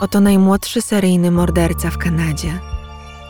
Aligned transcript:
Oto 0.00 0.20
najmłodszy 0.20 0.82
seryjny 0.82 1.30
morderca 1.30 1.90
w 1.90 1.98
Kanadzie. 1.98 2.60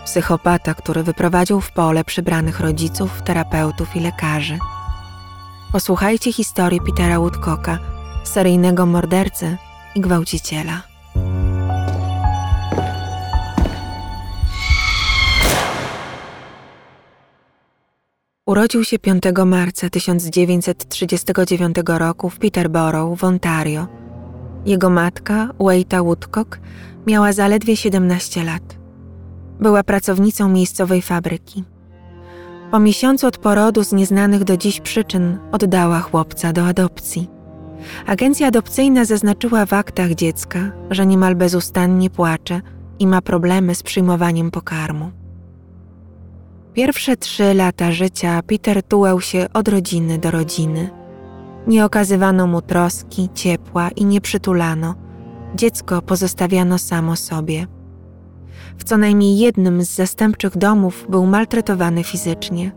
Psychopata, 0.05 0.75
który 0.75 1.03
wyprowadził 1.03 1.61
w 1.61 1.73
pole 1.73 2.05
przybranych 2.05 2.61
rodziców, 2.61 3.23
terapeutów 3.25 3.97
i 3.97 4.01
lekarzy. 4.01 4.59
Posłuchajcie 5.73 6.33
historii 6.33 6.81
Petera 6.81 7.19
Woodcocka, 7.19 7.79
seryjnego 8.25 8.87
mordercy 8.87 9.57
i 9.95 10.01
gwałciciela. 10.01 10.83
Urodził 18.47 18.85
się 18.85 18.99
5 18.99 19.23
marca 19.47 19.91
1939 19.91 21.77
roku 21.87 22.31
w 22.31 22.39
Peterborough 22.39 23.19
w 23.19 23.25
Ontario. 23.25 24.10
Jego 24.67 24.91
matka, 24.91 25.49
Waita 25.61 26.03
Woodcock, 26.03 26.61
miała 27.07 27.33
zaledwie 27.33 27.77
17 27.77 28.45
lat. 28.45 28.79
Była 29.61 29.83
pracownicą 29.83 30.49
miejscowej 30.49 31.03
fabryki. 31.03 31.65
Po 32.71 32.79
miesiącu 32.81 33.27
od 33.27 33.39
porodu 33.39 33.85
z 33.85 33.93
nieznanych 33.93 34.45
do 34.45 34.57
dziś 34.57 34.81
przyczyn 34.81 35.39
oddała 35.53 36.01
chłopca 36.01 36.53
do 36.53 36.67
adopcji. 36.67 37.29
Agencja 38.07 38.47
adopcyjna 38.47 39.05
zaznaczyła 39.05 39.67
w 39.67 39.73
aktach 39.73 40.15
dziecka, 40.15 40.73
że 40.91 41.07
niemal 41.07 41.37
bezustannie 41.37 42.11
płacze 42.11 42.61
i 42.99 43.07
ma 43.07 43.23
problemy 43.23 43.75
z 43.75 43.83
przyjmowaniem 43.83 44.51
pokarmu. 44.51 45.11
Pierwsze 46.75 47.17
trzy 47.17 47.55
lata 47.55 47.93
życia 47.93 48.41
Peter 48.47 48.83
tułał 48.83 49.21
się 49.21 49.47
od 49.53 49.69
rodziny 49.69 50.19
do 50.19 50.31
rodziny. 50.31 51.00
Nie 51.67 51.85
okazywano 51.85 52.47
mu 52.47 52.63
troski, 52.63 53.29
ciepła 53.35 53.89
i 53.89 54.05
nie 54.05 54.21
przytulano. 54.21 54.95
Dziecko 55.55 56.03
pozostawiano 56.03 56.79
samo 56.79 57.17
sobie. 57.17 57.67
W 58.79 58.85
co 58.85 58.99
najmniej 58.99 59.39
jednym 59.39 59.83
z 59.83 59.95
zastępczych 59.95 60.57
domów 60.57 61.07
był 61.09 61.27
maltretowany 61.27 62.05
fizycznie. 62.05 62.73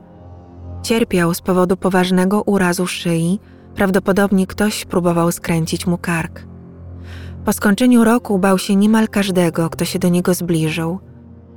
Cierpiał 0.82 1.34
z 1.34 1.42
powodu 1.42 1.78
poważnego 1.78 2.42
urazu 2.42 2.88
szyi, 2.88 3.40
prawdopodobnie 3.76 4.48
ktoś 4.48 4.86
próbował 4.86 5.32
skręcić 5.32 5.88
mu 5.88 5.98
kark. 5.98 6.46
Po 7.46 7.54
skończeniu 7.54 8.04
roku 8.04 8.40
bał 8.40 8.58
się 8.58 8.76
niemal 8.76 9.08
każdego, 9.08 9.70
kto 9.70 9.86
się 9.86 10.00
do 10.00 10.10
niego 10.10 10.34
zbliżył. 10.34 11.00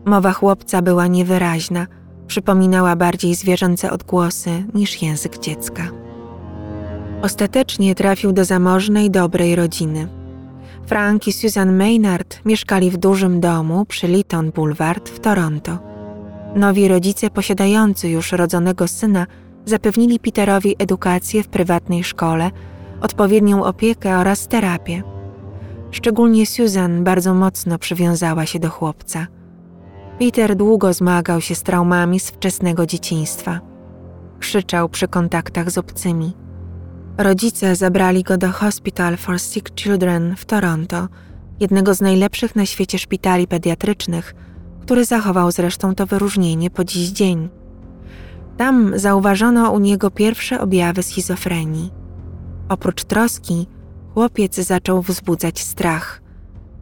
Mowa 0.04 0.32
chłopca 0.32 0.82
była 0.82 1.06
niewyraźna, 1.06 1.86
przypominała 2.26 2.96
bardziej 2.96 3.34
zwierzęce 3.34 3.90
odgłosy 3.90 4.64
niż 4.74 5.02
język 5.02 5.38
dziecka. 5.38 6.05
Ostatecznie 7.26 7.94
trafił 7.94 8.32
do 8.32 8.44
zamożnej, 8.44 9.10
dobrej 9.10 9.56
rodziny. 9.56 10.08
Frank 10.86 11.28
i 11.28 11.32
Susan 11.32 11.76
Maynard 11.76 12.40
mieszkali 12.44 12.90
w 12.90 12.96
dużym 12.96 13.40
domu 13.40 13.84
przy 13.84 14.08
Lytton 14.08 14.50
Boulevard 14.50 15.08
w 15.08 15.20
Toronto. 15.20 15.78
Nowi 16.54 16.88
rodzice 16.88 17.30
posiadający 17.30 18.08
już 18.08 18.32
rodzonego 18.32 18.88
syna 18.88 19.26
zapewnili 19.64 20.18
Peterowi 20.20 20.76
edukację 20.78 21.42
w 21.42 21.48
prywatnej 21.48 22.04
szkole, 22.04 22.50
odpowiednią 23.00 23.64
opiekę 23.64 24.18
oraz 24.18 24.48
terapię. 24.48 25.02
Szczególnie 25.90 26.46
Susan 26.46 27.04
bardzo 27.04 27.34
mocno 27.34 27.78
przywiązała 27.78 28.46
się 28.46 28.58
do 28.58 28.70
chłopca. 28.70 29.26
Peter 30.18 30.56
długo 30.56 30.92
zmagał 30.92 31.40
się 31.40 31.54
z 31.54 31.62
traumami 31.62 32.20
z 32.20 32.30
wczesnego 32.30 32.86
dzieciństwa. 32.86 33.60
Krzyczał 34.38 34.88
przy 34.88 35.08
kontaktach 35.08 35.70
z 35.70 35.78
obcymi. 35.78 36.45
Rodzice 37.18 37.76
zabrali 37.76 38.22
go 38.22 38.36
do 38.36 38.52
Hospital 38.52 39.16
for 39.16 39.40
Sick 39.40 39.74
Children 39.74 40.36
w 40.36 40.44
Toronto, 40.44 41.08
jednego 41.60 41.94
z 41.94 42.00
najlepszych 42.00 42.56
na 42.56 42.66
świecie 42.66 42.98
szpitali 42.98 43.46
pediatrycznych, 43.46 44.34
który 44.82 45.04
zachował 45.04 45.52
zresztą 45.52 45.94
to 45.94 46.06
wyróżnienie 46.06 46.70
po 46.70 46.84
dziś 46.84 47.08
dzień. 47.08 47.48
Tam 48.56 48.98
zauważono 48.98 49.70
u 49.70 49.78
niego 49.78 50.10
pierwsze 50.10 50.60
objawy 50.60 51.02
schizofrenii. 51.02 51.90
Oprócz 52.68 53.04
troski, 53.04 53.66
chłopiec 54.14 54.54
zaczął 54.54 55.02
wzbudzać 55.02 55.60
strach. 55.60 56.22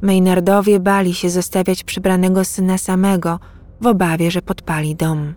Maynardowie 0.02 0.80
bali 0.80 1.14
się 1.14 1.30
zostawiać 1.30 1.84
przybranego 1.84 2.44
syna 2.44 2.78
samego, 2.78 3.38
w 3.80 3.86
obawie, 3.86 4.30
że 4.30 4.42
podpali 4.42 4.96
dom. 4.96 5.34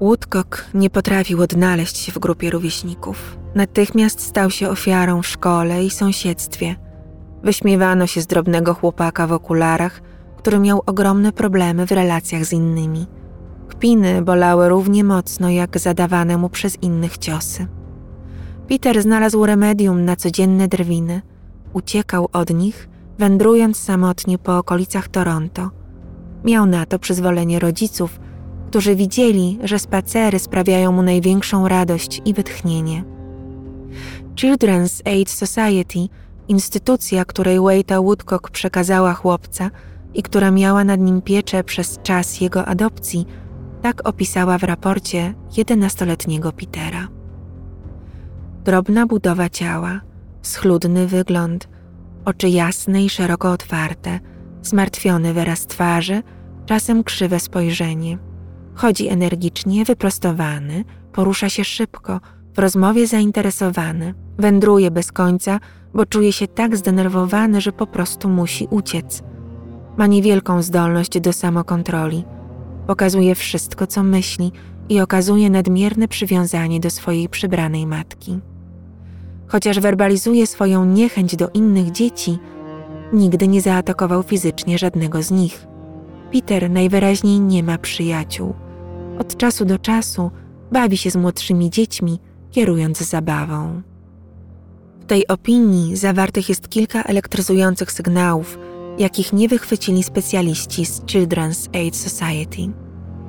Woodcock 0.00 0.64
nie 0.74 0.90
potrafił 0.90 1.42
odnaleźć 1.42 1.96
się 1.96 2.12
w 2.12 2.18
grupie 2.18 2.50
rówieśników. 2.50 3.39
Natychmiast 3.54 4.20
stał 4.20 4.50
się 4.50 4.68
ofiarą 4.68 5.22
w 5.22 5.26
szkole 5.26 5.84
i 5.84 5.90
sąsiedztwie. 5.90 6.76
Wyśmiewano 7.42 8.06
się 8.06 8.20
z 8.20 8.26
drobnego 8.26 8.74
chłopaka 8.74 9.26
w 9.26 9.32
okularach, 9.32 10.00
który 10.36 10.58
miał 10.58 10.82
ogromne 10.86 11.32
problemy 11.32 11.86
w 11.86 11.92
relacjach 11.92 12.44
z 12.44 12.52
innymi. 12.52 13.06
Kpiny 13.68 14.22
bolały 14.22 14.68
równie 14.68 15.04
mocno 15.04 15.50
jak 15.50 15.78
zadawane 15.78 16.36
mu 16.36 16.48
przez 16.48 16.82
innych 16.82 17.18
ciosy. 17.18 17.66
Peter 18.68 19.02
znalazł 19.02 19.46
remedium 19.46 20.04
na 20.04 20.16
codzienne 20.16 20.68
drwiny. 20.68 21.22
Uciekał 21.72 22.28
od 22.32 22.50
nich, 22.50 22.88
wędrując 23.18 23.76
samotnie 23.78 24.38
po 24.38 24.58
okolicach 24.58 25.08
Toronto. 25.08 25.70
Miał 26.44 26.66
na 26.66 26.86
to 26.86 26.98
przyzwolenie 26.98 27.58
rodziców, 27.58 28.20
którzy 28.68 28.96
widzieli, 28.96 29.58
że 29.64 29.78
spacery 29.78 30.38
sprawiają 30.38 30.92
mu 30.92 31.02
największą 31.02 31.68
radość 31.68 32.22
i 32.24 32.34
wytchnienie. 32.34 33.04
Children's 34.40 35.02
Aid 35.04 35.30
Society, 35.30 35.98
instytucja, 36.48 37.24
której 37.24 37.60
Waita 37.60 38.00
Woodcock 38.00 38.50
przekazała 38.50 39.14
chłopca 39.14 39.70
i 40.14 40.22
która 40.22 40.50
miała 40.50 40.84
nad 40.84 41.00
nim 41.00 41.22
pieczę 41.22 41.64
przez 41.64 41.98
czas 42.02 42.40
jego 42.40 42.64
adopcji, 42.66 43.26
tak 43.82 44.08
opisała 44.08 44.58
w 44.58 44.62
raporcie 44.62 45.34
jedenastoletniego 45.56 46.52
Petera. 46.52 47.08
Drobna 48.64 49.06
budowa 49.06 49.48
ciała, 49.48 50.00
schludny 50.42 51.06
wygląd, 51.06 51.68
oczy 52.24 52.48
jasne 52.48 53.04
i 53.04 53.10
szeroko 53.10 53.52
otwarte, 53.52 54.20
zmartwiony 54.62 55.34
wyraz 55.34 55.66
twarzy, 55.66 56.22
czasem 56.66 57.04
krzywe 57.04 57.40
spojrzenie. 57.40 58.18
Chodzi 58.74 59.08
energicznie, 59.08 59.84
wyprostowany, 59.84 60.84
porusza 61.12 61.48
się 61.48 61.64
szybko, 61.64 62.20
w 62.54 62.58
rozmowie 62.58 63.06
zainteresowany, 63.06 64.14
wędruje 64.40 64.90
bez 64.90 65.12
końca, 65.12 65.60
bo 65.94 66.06
czuje 66.06 66.32
się 66.32 66.48
tak 66.48 66.76
zdenerwowany, 66.76 67.60
że 67.60 67.72
po 67.72 67.86
prostu 67.86 68.28
musi 68.28 68.66
uciec. 68.70 69.22
Ma 69.96 70.06
niewielką 70.06 70.62
zdolność 70.62 71.20
do 71.20 71.32
samokontroli– 71.32 72.24
Pokazuje 72.90 73.34
wszystko, 73.34 73.86
co 73.86 74.02
myśli 74.02 74.52
i 74.88 75.00
okazuje 75.00 75.50
nadmierne 75.50 76.08
przywiązanie 76.08 76.80
do 76.80 76.90
swojej 76.90 77.28
przybranej 77.28 77.86
matki. 77.86 78.38
Chociaż 79.46 79.80
werbalizuje 79.80 80.46
swoją 80.46 80.84
niechęć 80.84 81.36
do 81.36 81.48
innych 81.48 81.90
dzieci, 81.90 82.38
nigdy 83.12 83.48
nie 83.48 83.60
zaatakował 83.60 84.22
fizycznie 84.22 84.78
żadnego 84.78 85.22
z 85.22 85.30
nich. 85.30 85.66
Peter 86.32 86.70
najwyraźniej 86.70 87.40
nie 87.40 87.62
ma 87.62 87.78
przyjaciół. 87.78 88.54
Od 89.18 89.36
czasu 89.36 89.64
do 89.64 89.78
czasu 89.78 90.30
bawi 90.72 90.96
się 90.96 91.10
z 91.10 91.16
młodszymi 91.16 91.70
dziećmi, 91.70 92.18
kierując 92.50 92.98
zabawą. 92.98 93.82
Tej 95.10 95.26
opinii 95.26 95.96
zawartych 95.96 96.48
jest 96.48 96.68
kilka 96.68 97.02
elektryzujących 97.02 97.92
sygnałów, 97.92 98.58
jakich 98.98 99.32
nie 99.32 99.48
wychwycili 99.48 100.02
specjaliści 100.02 100.86
z 100.86 101.00
Children's 101.00 101.76
Aid 101.76 101.96
Society. 101.96 102.72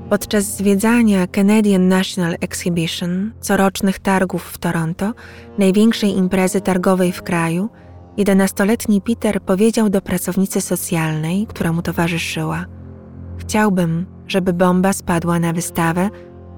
Podczas 0.10 0.58
zwiedzania 0.58 1.28
Canadian 1.28 1.88
National 1.88 2.38
Exhibition, 2.42 3.32
corocznych 3.40 4.00
targów 4.00 4.44
w 4.44 4.58
Toronto, 4.58 5.14
największej 5.58 6.18
imprezy 6.18 6.62
targowej 6.62 7.12
w 7.12 7.24
kraju, 7.24 7.70
jedenastoletni 8.18 9.02
Peter 9.02 9.42
powiedział 9.42 9.90
do 9.90 10.02
pracownicy 10.02 10.62
socjalnej, 10.62 11.48
która 11.48 11.74
mu 11.74 11.82
towarzyszyła: 11.82 12.66
Chciałbym, 13.38 14.06
żeby 14.28 14.54
bomba 14.54 14.94
spadła 14.94 15.40
na 15.40 15.54
wystawę 15.54 16.10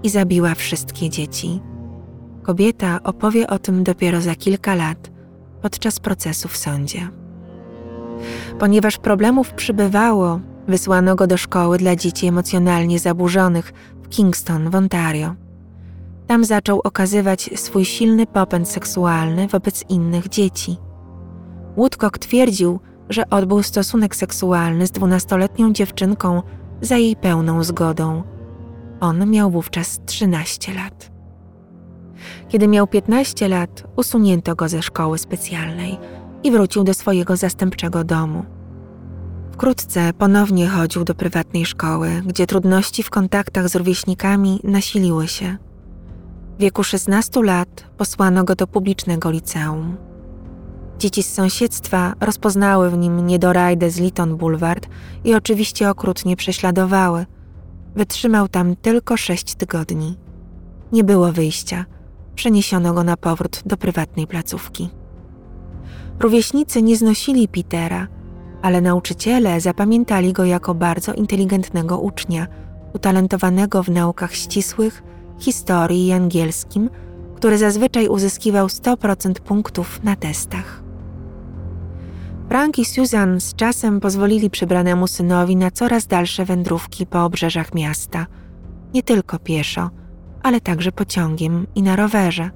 i 0.03 0.09
zabiła 0.09 0.56
wszystkie 0.56 1.09
dzieci. 1.09 1.59
Kobieta 2.42 3.00
opowie 3.03 3.48
o 3.48 3.59
tym 3.59 3.83
dopiero 3.83 4.21
za 4.21 4.36
kilka 4.36 4.75
lat, 4.75 5.12
podczas 5.63 6.00
procesu 6.00 6.48
w 6.48 6.57
sądzie. 6.57 7.10
Ponieważ 8.60 8.98
problemów 8.98 9.54
przybywało, 9.54 10.39
wysłano 10.68 11.15
go 11.15 11.27
do 11.27 11.38
szkoły 11.38 11.77
dla 11.77 11.95
dzieci 11.95 12.27
emocjonalnie 12.27 13.00
zaburzonych 13.00 13.74
w 14.04 14.10
Kingston 14.10 14.69
w 14.69 14.75
Ontario. 14.75 15.36
Tam 16.27 16.45
zaczął 16.45 16.81
okazywać 16.83 17.50
swój 17.56 17.86
silny 17.86 18.25
popęd 18.27 18.69
seksualny 18.69 19.48
wobec 19.48 19.83
innych 19.89 20.30
dzieci. 20.30 20.77
Woodcock 21.77 22.18
twierdził, 22.18 22.80
że 23.10 23.30
odbył 23.30 23.63
stosunek 23.63 24.15
seksualny 24.15 24.88
z 24.88 24.92
dwunastoletnią 24.92 25.74
dziewczynką 25.74 26.42
za 26.81 26.98
jej 26.98 27.15
pełną 27.15 27.63
zgodą. 27.63 28.24
On 29.00 29.30
miał 29.30 29.51
wówczas 29.51 30.00
13 30.06 30.74
lat. 30.74 31.12
Kiedy 32.53 32.67
miał 32.67 32.88
15 32.88 33.47
lat, 33.47 33.83
usunięto 33.95 34.55
go 34.55 34.69
ze 34.69 34.81
szkoły 34.81 35.17
specjalnej 35.17 35.97
i 36.44 36.51
wrócił 36.51 36.83
do 36.83 36.94
swojego 36.94 37.38
zastępczego 37.38 38.03
domu. 38.03 38.45
Wkrótce 39.51 40.13
ponownie 40.13 40.67
chodził 40.67 41.03
do 41.03 41.15
prywatnej 41.15 41.65
szkoły, 41.65 42.21
gdzie 42.25 42.47
trudności 42.47 43.03
w 43.03 43.09
kontaktach 43.09 43.69
z 43.69 43.75
rówieśnikami 43.75 44.59
nasiliły 44.63 45.27
się. 45.27 45.57
W 46.57 46.61
wieku 46.61 46.83
16 46.83 47.44
lat 47.44 47.85
posłano 47.97 48.44
go 48.44 48.55
do 48.55 48.67
publicznego 48.67 49.31
liceum. 49.31 49.97
Dzieci 51.00 51.23
z 51.23 51.33
sąsiedztwa 51.33 52.13
rozpoznały 52.19 52.89
w 52.89 52.97
nim 52.97 53.25
niedorajdę 53.25 53.89
z 53.89 54.00
Litton 54.00 54.38
Boulevard 54.38 54.88
i 55.23 55.35
oczywiście 55.35 55.89
okrutnie 55.89 56.35
prześladowały. 56.35 57.25
Wytrzymał 57.95 58.47
tam 58.47 58.75
tylko 58.75 59.17
sześć 59.17 59.55
tygodni. 59.55 60.17
Nie 60.91 61.03
było 61.03 61.31
wyjścia. 61.31 61.85
Przeniesiono 62.35 62.94
go 62.94 63.03
na 63.03 63.18
powrót 63.18 63.62
do 63.65 63.77
prywatnej 63.77 64.27
placówki. 64.27 64.89
Rówieśnicy 66.19 66.81
nie 66.81 66.97
znosili 66.97 67.47
Petera, 67.47 68.07
ale 68.62 68.81
nauczyciele 68.81 69.62
zapamiętali 69.62 70.33
go 70.33 70.45
jako 70.45 70.75
bardzo 70.75 71.13
inteligentnego 71.13 72.00
ucznia, 72.00 72.47
utalentowanego 72.94 73.83
w 73.83 73.89
naukach 73.89 74.35
ścisłych, 74.35 75.03
historii 75.39 76.07
i 76.07 76.12
angielskim, 76.12 76.89
który 77.35 77.57
zazwyczaj 77.57 78.07
uzyskiwał 78.07 78.68
100% 78.68 79.33
punktów 79.33 80.03
na 80.03 80.15
testach. 80.15 80.83
Frank 82.50 82.79
i 82.79 82.86
Susan 82.86 83.41
z 83.41 83.56
czasem 83.56 84.00
pozwolili 84.00 84.50
przybranemu 84.50 85.07
synowi 85.07 85.56
na 85.56 85.71
coraz 85.71 86.07
dalsze 86.07 86.45
wędrówki 86.45 87.06
po 87.06 87.25
obrzeżach 87.25 87.74
miasta, 87.74 88.25
nie 88.94 89.03
tylko 89.03 89.39
pieszo, 89.39 89.89
ale 90.44 90.62
także 90.62 90.92
pociągiem 90.92 91.68
i 91.75 91.84
na 91.84 91.95
rowerze. 91.95 92.50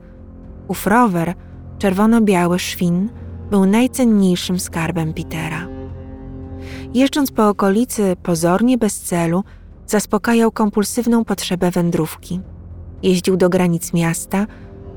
Ów 0.68 0.88
rower, 0.88 1.34
czerwono-biały 1.80 2.60
szwin, 2.60 3.10
był 3.50 3.66
najcenniejszym 3.66 4.60
skarbem 4.60 5.13
Petera. 5.13 5.68
Jeżdżąc 6.94 7.31
po 7.31 7.50
okolicy 7.50 8.16
pozornie 8.24 8.78
bez 8.78 9.00
celu, 9.00 9.44
zaspokajał 9.86 10.51
kompulsywną 10.51 11.25
potrzebę 11.25 11.72
wędrówki. 11.72 12.42
Jeździł 13.04 13.38
do 13.38 13.50
granic 13.50 13.94
miasta, 13.94 14.48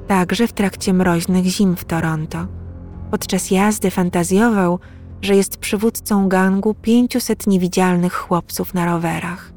także 0.07 0.47
w 0.47 0.53
trakcie 0.53 0.93
mroźnych 0.93 1.45
zim 1.45 1.77
w 1.77 1.85
Toronto. 1.85 2.47
Podczas 3.11 3.51
jazdy 3.51 3.91
fantazjował, 3.91 4.79
że 5.23 5.37
jest 5.37 5.57
przywódcą 5.57 6.29
gangu 6.29 6.75
500 6.75 7.47
niewidzialnych 7.47 8.15
chłopców 8.15 8.75
na 8.75 8.87
rowerach. 8.87 9.53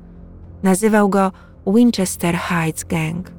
Nazywał 0.64 1.10
go 1.10 1.32
Winchester 1.68 2.36
Heights 2.36 2.84
Gang. 2.84 3.32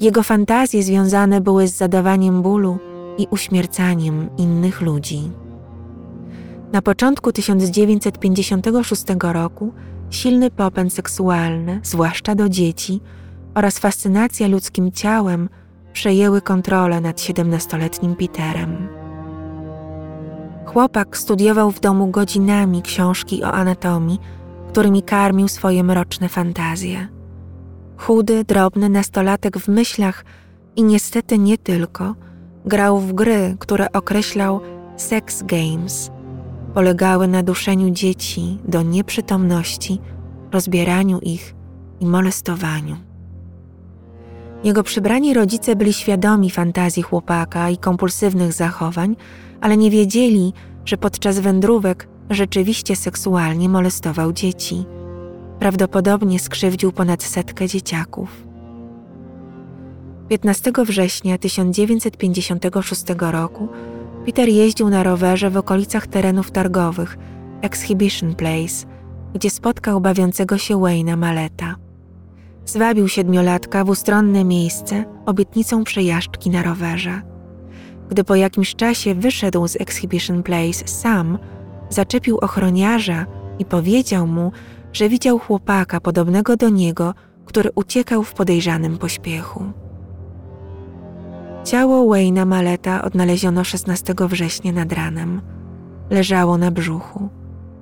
Jego 0.00 0.22
fantazje 0.22 0.82
związane 0.82 1.40
były 1.40 1.68
z 1.68 1.76
zadawaniem 1.76 2.42
bólu 2.42 2.78
i 3.18 3.26
uśmiercaniem 3.30 4.28
innych 4.36 4.80
ludzi. 4.80 5.30
Na 6.72 6.82
początku 6.82 7.32
1956 7.32 9.04
roku 9.22 9.72
silny 10.10 10.50
popęd 10.50 10.92
seksualny, 10.92 11.80
zwłaszcza 11.82 12.34
do 12.34 12.48
dzieci, 12.48 13.00
oraz 13.54 13.78
fascynacja 13.78 14.48
ludzkim 14.48 14.92
ciałem 14.92 15.48
przejęły 15.92 16.40
kontrolę 16.40 17.00
nad 17.00 17.20
17-letnim 17.20 18.16
Peterem. 18.16 18.88
Chłopak 20.66 21.16
studiował 21.16 21.70
w 21.70 21.80
domu 21.80 22.06
godzinami 22.06 22.82
książki 22.82 23.44
o 23.44 23.52
anatomii, 23.52 24.18
którymi 24.68 25.02
karmił 25.02 25.48
swoje 25.48 25.84
mroczne 25.84 26.28
fantazje. 26.28 27.19
Chudy, 28.00 28.44
drobny 28.44 28.88
nastolatek 28.88 29.58
w 29.58 29.68
myślach 29.68 30.24
i 30.76 30.82
niestety 30.82 31.38
nie 31.38 31.58
tylko, 31.58 32.14
grał 32.64 32.98
w 32.98 33.12
gry, 33.12 33.56
które 33.58 33.92
określał 33.92 34.60
sex 34.96 35.42
games. 35.42 36.10
Polegały 36.74 37.28
na 37.28 37.42
duszeniu 37.42 37.90
dzieci 37.90 38.58
do 38.64 38.82
nieprzytomności, 38.82 40.00
rozbieraniu 40.52 41.18
ich 41.18 41.54
i 42.00 42.06
molestowaniu. 42.06 42.96
Jego 44.64 44.82
przybrani 44.82 45.34
rodzice 45.34 45.76
byli 45.76 45.92
świadomi 45.92 46.50
fantazji 46.50 47.02
chłopaka 47.02 47.70
i 47.70 47.78
kompulsywnych 47.78 48.52
zachowań, 48.52 49.16
ale 49.60 49.76
nie 49.76 49.90
wiedzieli, 49.90 50.52
że 50.84 50.96
podczas 50.96 51.38
wędrówek 51.38 52.08
rzeczywiście 52.30 52.96
seksualnie 52.96 53.68
molestował 53.68 54.32
dzieci. 54.32 54.84
Prawdopodobnie 55.60 56.38
skrzywdził 56.38 56.92
ponad 56.92 57.22
setkę 57.22 57.68
dzieciaków. 57.68 58.46
15 60.28 60.72
września 60.84 61.38
1956 61.38 63.04
roku 63.18 63.68
Peter 64.26 64.48
jeździł 64.48 64.88
na 64.90 65.02
rowerze 65.02 65.50
w 65.50 65.56
okolicach 65.56 66.06
terenów 66.06 66.50
targowych 66.50 67.18
Exhibition 67.62 68.34
Place, 68.34 68.86
gdzie 69.34 69.50
spotkał 69.50 70.00
bawiącego 70.00 70.58
się 70.58 70.76
Wayne'a 70.76 71.16
Maleta. 71.16 71.76
Zwabił 72.64 73.08
siedmiolatka 73.08 73.84
w 73.84 73.88
ustronne 73.88 74.44
miejsce 74.44 75.04
obietnicą 75.26 75.84
przejażdżki 75.84 76.50
na 76.50 76.62
rowerze. 76.62 77.22
Gdy 78.08 78.24
po 78.24 78.34
jakimś 78.34 78.74
czasie 78.74 79.14
wyszedł 79.14 79.68
z 79.68 79.76
Exhibition 79.76 80.42
Place 80.42 80.88
sam, 80.88 81.38
zaczepił 81.90 82.38
ochroniarza 82.38 83.26
i 83.58 83.64
powiedział 83.64 84.26
mu, 84.26 84.52
że 84.92 85.08
widział 85.08 85.38
chłopaka 85.38 86.00
podobnego 86.00 86.56
do 86.56 86.68
niego, 86.68 87.14
który 87.44 87.70
uciekał 87.74 88.22
w 88.22 88.34
podejrzanym 88.34 88.98
pośpiechu. 88.98 89.64
Ciało 91.64 92.08
Wayna 92.08 92.44
Maleta 92.44 93.02
odnaleziono 93.02 93.64
16 93.64 94.14
września 94.18 94.72
nad 94.72 94.92
ranem. 94.92 95.40
Leżało 96.10 96.58
na 96.58 96.70
brzuchu. 96.70 97.28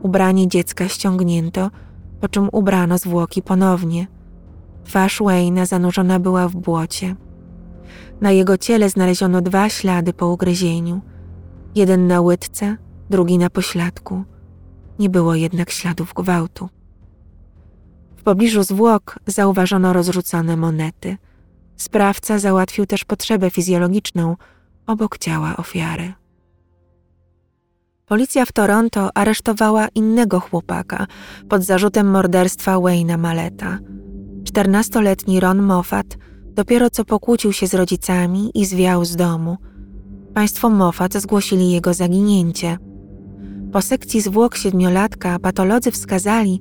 Ubranie 0.02 0.48
dziecka 0.48 0.88
ściągnięto, 0.88 1.70
po 2.20 2.28
czym 2.28 2.48
ubrano 2.52 2.98
zwłoki 2.98 3.42
ponownie. 3.42 4.06
Twarz 4.84 5.18
Wayna 5.22 5.66
zanurzona 5.66 6.20
była 6.20 6.48
w 6.48 6.56
błocie. 6.56 7.16
Na 8.20 8.30
jego 8.30 8.58
ciele 8.58 8.90
znaleziono 8.90 9.40
dwa 9.40 9.68
ślady 9.68 10.12
po 10.12 10.26
ugryzieniu. 10.26 11.00
Jeden 11.74 12.06
na 12.06 12.20
łydce, 12.20 12.76
drugi 13.10 13.38
na 13.38 13.50
pośladku. 13.50 14.24
Nie 14.98 15.10
było 15.10 15.34
jednak 15.34 15.70
śladów 15.70 16.14
gwałtu. 16.14 16.68
Pobliżu 18.28 18.62
zwłok 18.62 19.18
zauważono 19.26 19.92
rozrzucone 19.92 20.56
monety. 20.56 21.16
Sprawca 21.76 22.38
załatwił 22.38 22.86
też 22.86 23.04
potrzebę 23.04 23.50
fizjologiczną 23.50 24.36
obok 24.86 25.18
ciała 25.18 25.56
ofiary. 25.56 26.12
Policja 28.06 28.44
w 28.44 28.52
Toronto 28.52 29.16
aresztowała 29.16 29.88
innego 29.94 30.40
chłopaka 30.40 31.06
pod 31.48 31.62
zarzutem 31.62 32.10
morderstwa 32.10 32.74
Wayne'a 32.74 33.18
Maleta. 33.18 33.78
Czternastoletni 34.44 35.40
Ron 35.40 35.62
Moffat 35.62 36.06
dopiero 36.44 36.90
co 36.90 37.04
pokłócił 37.04 37.52
się 37.52 37.66
z 37.66 37.74
rodzicami 37.74 38.50
i 38.54 38.66
zwiał 38.66 39.04
z 39.04 39.16
domu. 39.16 39.56
Państwo 40.34 40.70
Moffat 40.70 41.14
zgłosili 41.14 41.70
jego 41.70 41.94
zaginięcie. 41.94 42.78
Po 43.72 43.82
sekcji 43.82 44.20
zwłok 44.20 44.56
siedmiolatka 44.56 45.38
patolodzy 45.38 45.90
wskazali, 45.90 46.60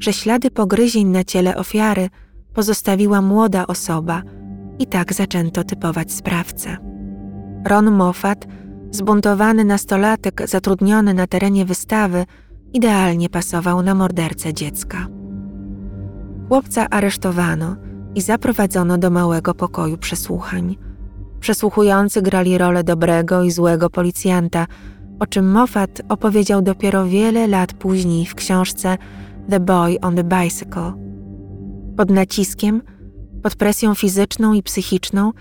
że 0.00 0.12
ślady 0.12 0.50
pogryzień 0.50 1.08
na 1.08 1.24
ciele 1.24 1.56
ofiary 1.56 2.08
pozostawiła 2.54 3.22
młoda 3.22 3.66
osoba 3.66 4.22
i 4.78 4.86
tak 4.86 5.12
zaczęto 5.12 5.64
typować 5.64 6.12
sprawcę. 6.12 6.76
Ron 7.66 7.90
Moffat, 7.90 8.46
zbuntowany 8.90 9.64
nastolatek 9.64 10.42
zatrudniony 10.48 11.14
na 11.14 11.26
terenie 11.26 11.64
wystawy, 11.64 12.26
idealnie 12.72 13.28
pasował 13.28 13.82
na 13.82 13.94
mordercę 13.94 14.54
dziecka. 14.54 15.06
Chłopca 16.48 16.90
aresztowano 16.90 17.76
i 18.14 18.20
zaprowadzono 18.20 18.98
do 18.98 19.10
małego 19.10 19.54
pokoju 19.54 19.98
przesłuchań. 19.98 20.76
Przesłuchujący 21.40 22.22
grali 22.22 22.58
rolę 22.58 22.84
dobrego 22.84 23.42
i 23.42 23.50
złego 23.50 23.90
policjanta, 23.90 24.66
o 25.20 25.26
czym 25.26 25.50
Moffat 25.50 26.00
opowiedział 26.08 26.62
dopiero 26.62 27.06
wiele 27.06 27.46
lat 27.46 27.72
później 27.72 28.26
w 28.26 28.34
książce 28.34 28.98
The 29.50 29.60
Boy 29.60 30.00
on 30.00 30.16
the 30.16 30.24
Bicycle. 30.24 30.92
Pod 31.96 32.10
naciskiem, 32.10 32.82
pod 33.42 33.56
presją 33.56 33.94
fizyczną 33.94 34.52
i 34.52 34.62
psychiczną, 34.62 35.32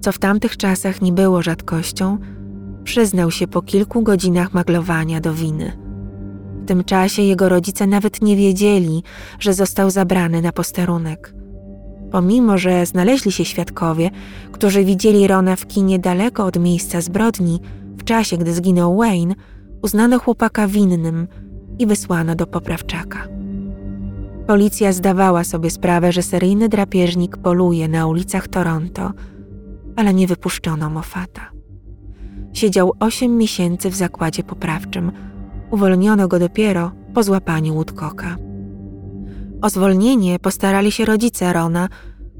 co 0.00 0.12
w 0.12 0.18
tamtych 0.18 0.56
czasach 0.56 1.02
nie 1.02 1.12
było 1.12 1.42
rzadkością, 1.42 2.18
przyznał 2.84 3.30
się 3.30 3.46
po 3.46 3.62
kilku 3.62 4.02
godzinach 4.02 4.54
maglowania 4.54 5.20
do 5.20 5.34
winy. 5.34 5.72
W 6.62 6.66
tym 6.66 6.84
czasie 6.84 7.22
jego 7.22 7.48
rodzice 7.48 7.86
nawet 7.86 8.22
nie 8.22 8.36
wiedzieli, 8.36 9.02
że 9.38 9.54
został 9.54 9.90
zabrany 9.90 10.42
na 10.42 10.52
posterunek. 10.52 11.34
Pomimo, 12.10 12.58
że 12.58 12.86
znaleźli 12.86 13.32
się 13.32 13.44
świadkowie, 13.44 14.10
którzy 14.52 14.84
widzieli 14.84 15.26
Rona 15.26 15.56
w 15.56 15.66
kinie 15.66 15.98
daleko 15.98 16.44
od 16.44 16.58
miejsca 16.58 17.00
zbrodni, 17.00 17.60
w 17.98 18.04
czasie, 18.04 18.36
gdy 18.36 18.54
zginął 18.54 18.96
Wayne, 18.96 19.34
uznano 19.82 20.18
chłopaka 20.18 20.68
winnym 20.68 21.28
i 21.78 21.86
wysłano 21.86 22.34
do 22.34 22.46
poprawczaka. 22.46 23.28
Policja 24.46 24.92
zdawała 24.92 25.44
sobie 25.44 25.70
sprawę, 25.70 26.12
że 26.12 26.22
seryjny 26.22 26.68
drapieżnik 26.68 27.36
poluje 27.36 27.88
na 27.88 28.06
ulicach 28.06 28.48
Toronto, 28.48 29.12
ale 29.96 30.14
nie 30.14 30.26
wypuszczono 30.26 30.90
Moffata. 30.90 31.50
Siedział 32.52 32.92
osiem 33.00 33.36
miesięcy 33.36 33.90
w 33.90 33.94
zakładzie 33.94 34.42
poprawczym. 34.42 35.12
Uwolniono 35.70 36.28
go 36.28 36.38
dopiero 36.38 36.92
po 37.14 37.22
złapaniu 37.22 37.74
Woodcocka. 37.74 38.36
O 39.62 39.70
zwolnienie 39.70 40.38
postarali 40.38 40.92
się 40.92 41.04
rodzice 41.04 41.52
Rona, 41.52 41.88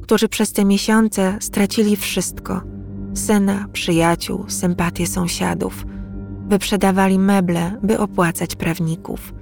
którzy 0.02 0.28
przez 0.28 0.52
te 0.52 0.64
miesiące 0.64 1.36
stracili 1.40 1.96
wszystko: 1.96 2.60
syna, 3.14 3.66
przyjaciół, 3.72 4.44
sympatię 4.48 5.06
sąsiadów. 5.06 5.86
Wyprzedawali 6.48 7.18
meble, 7.18 7.78
by 7.82 7.98
opłacać 7.98 8.56
prawników. 8.56 9.34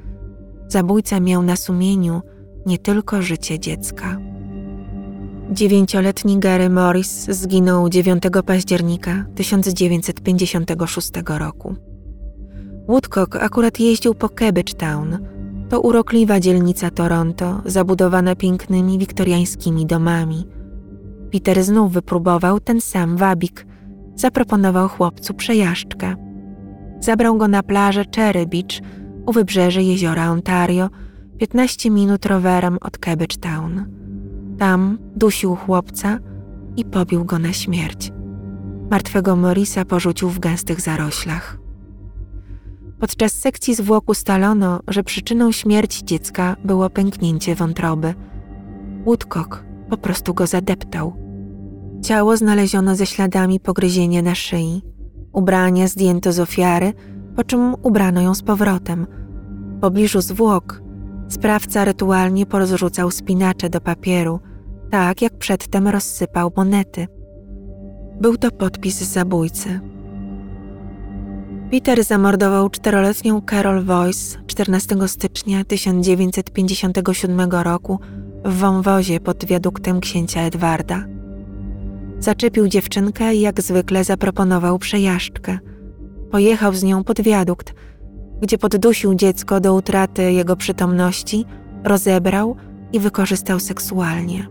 Zabójca 0.68 1.20
miał 1.20 1.42
na 1.42 1.56
sumieniu 1.56 2.22
nie 2.66 2.78
tylko 2.78 3.22
życie 3.22 3.58
dziecka. 3.58 4.18
Dziewięcioletni 5.50 6.38
Gary 6.38 6.70
Morris 6.70 7.26
zginął 7.30 7.88
9 7.88 8.22
października 8.46 9.24
1956 9.34 11.10
roku. 11.38 11.74
Woodcock 12.88 13.36
akurat 13.36 13.80
jeździł 13.80 14.14
po 14.14 14.28
Cabbage 14.28 14.74
Town. 14.74 15.18
To 15.68 15.80
urokliwa 15.80 16.40
dzielnica 16.40 16.90
Toronto, 16.90 17.62
zabudowana 17.64 18.36
pięknymi 18.36 18.98
wiktoriańskimi 18.98 19.86
domami. 19.86 20.46
Peter 21.32 21.64
znów 21.64 21.92
wypróbował 21.92 22.60
ten 22.60 22.80
sam 22.80 23.16
wabik. 23.16 23.66
Zaproponował 24.14 24.88
chłopcu 24.88 25.34
przejażdżkę. 25.34 26.14
Zabrał 27.00 27.36
go 27.36 27.48
na 27.48 27.62
plażę 27.62 28.04
Cherry 28.16 28.46
Beach 28.46 28.80
u 29.26 29.32
wybrzeży 29.32 29.82
jeziora 29.82 30.30
Ontario, 30.30 30.90
15 31.38 31.90
minut 31.90 32.26
rowerem 32.26 32.78
od 32.80 32.98
Cabbage 32.98 33.36
Town. 33.36 33.84
Tam 34.58 34.98
dusił 35.16 35.54
chłopca 35.56 36.18
i 36.76 36.84
pobił 36.84 37.24
go 37.24 37.38
na 37.38 37.52
śmierć. 37.52 38.12
Martwego 38.90 39.36
Morisa 39.36 39.84
porzucił 39.84 40.28
w 40.28 40.38
gęstych 40.38 40.80
zaroślach. 40.80 41.58
Podczas 43.00 43.32
sekcji 43.32 43.74
zwłok 43.74 44.08
ustalono, 44.08 44.80
że 44.88 45.02
przyczyną 45.02 45.52
śmierci 45.52 46.04
dziecka 46.04 46.56
było 46.64 46.90
pęknięcie 46.90 47.54
wątroby. 47.54 48.14
Woodcock 49.04 49.64
po 49.90 49.96
prostu 49.96 50.34
go 50.34 50.46
zadeptał. 50.46 51.16
Ciało 52.02 52.36
znaleziono 52.36 52.96
ze 52.96 53.06
śladami 53.06 53.60
pogryzienia 53.60 54.22
na 54.22 54.34
szyi. 54.34 54.82
Ubrania 55.32 55.88
zdjęto 55.88 56.32
z 56.32 56.40
ofiary, 56.40 56.92
po 57.36 57.44
czym 57.44 57.74
ubrano 57.82 58.20
ją 58.20 58.34
z 58.34 58.42
powrotem. 58.42 59.06
W 59.76 59.80
pobliżu 59.80 60.20
zwłok 60.20 60.83
sprawca 61.34 61.84
rytualnie 61.84 62.46
porozrzucał 62.46 63.10
spinacze 63.10 63.70
do 63.70 63.80
papieru, 63.80 64.40
tak 64.90 65.22
jak 65.22 65.38
przedtem 65.38 65.88
rozsypał 65.88 66.52
monety. 66.56 67.06
Był 68.20 68.36
to 68.36 68.50
podpis 68.50 69.02
zabójcy. 69.02 69.80
Peter 71.70 72.04
zamordował 72.04 72.70
czteroletnią 72.70 73.40
Carol 73.50 73.84
Voice 73.84 74.38
14 74.46 74.96
stycznia 75.06 75.64
1957 75.64 77.50
roku 77.50 78.00
w 78.44 78.54
wąwozie 78.54 79.20
pod 79.20 79.44
wiaduktem 79.44 80.00
księcia 80.00 80.40
Edwarda. 80.40 81.04
Zaczepił 82.18 82.68
dziewczynkę 82.68 83.34
i 83.34 83.40
jak 83.40 83.60
zwykle 83.62 84.04
zaproponował 84.04 84.78
przejażdżkę. 84.78 85.58
Pojechał 86.30 86.74
z 86.74 86.82
nią 86.82 87.04
pod 87.04 87.20
wiadukt, 87.20 87.74
gdzie 88.44 88.58
poddusił 88.58 89.14
dziecko 89.14 89.60
do 89.60 89.74
utraty 89.74 90.32
jego 90.32 90.56
przytomności, 90.56 91.44
rozebrał 91.84 92.56
i 92.92 93.00
wykorzystał 93.00 93.60
seksualnie. 93.60 94.48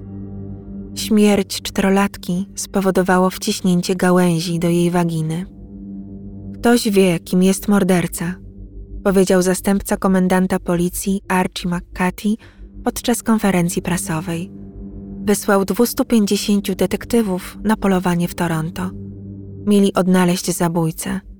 Śmierć 0.95 1.61
czterolatki 1.61 2.49
spowodowało 2.55 3.29
wciśnięcie 3.29 3.95
gałęzi 3.95 4.59
do 4.59 4.69
jej 4.69 4.91
waginy. 4.91 5.45
Ktoś 6.55 6.89
wie, 6.89 7.19
kim 7.19 7.43
jest 7.43 7.67
morderca, 7.67 8.35
powiedział 9.03 9.41
zastępca 9.41 9.97
komendanta 9.97 10.59
policji 10.59 11.21
Archie 11.27 11.69
McCarthy 11.69 12.35
podczas 12.83 13.23
konferencji 13.23 13.81
prasowej. 13.81 14.51
Wysłał 15.25 15.65
250 15.65 16.71
detektywów 16.75 17.57
na 17.63 17.77
polowanie 17.77 18.27
w 18.27 18.35
Toronto. 18.35 18.89
Mieli 19.65 19.93
odnaleźć 19.93 20.51
zabójcę. 20.51 21.32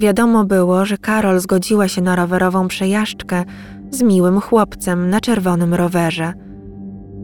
Wiadomo 0.00 0.44
było, 0.44 0.84
że 0.84 0.98
Karol 0.98 1.40
zgodziła 1.40 1.88
się 1.88 2.02
na 2.02 2.16
rowerową 2.16 2.68
przejażdżkę 2.68 3.44
z 3.90 4.02
miłym 4.02 4.40
chłopcem 4.40 5.10
na 5.10 5.20
czerwonym 5.20 5.74
rowerze. 5.74 6.32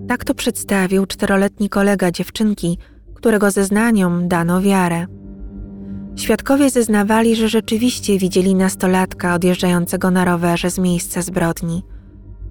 Tak 0.09 0.25
to 0.25 0.35
przedstawił 0.35 1.07
czteroletni 1.07 1.69
kolega 1.69 2.11
dziewczynki, 2.11 2.79
którego 3.15 3.51
zeznaniom 3.51 4.29
dano 4.29 4.63
wiarę. 4.63 5.07
Świadkowie 6.17 6.71
zeznawali, 6.71 7.37
że 7.37 7.49
rzeczywiście 7.49 8.19
widzieli 8.19 8.55
nastolatka 8.55 9.35
odjeżdżającego 9.35 10.11
na 10.11 10.25
rowerze 10.25 10.71
z 10.71 10.79
miejsca 10.79 11.23
zbrodni. 11.23 11.83